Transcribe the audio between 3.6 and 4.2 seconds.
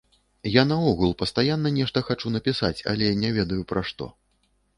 пра што.